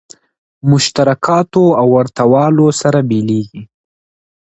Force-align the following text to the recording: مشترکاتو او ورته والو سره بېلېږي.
مشترکاتو 0.69 1.65
او 1.79 1.87
ورته 1.95 2.23
والو 2.31 2.67
سره 2.81 2.99
بېلېږي. 3.09 3.61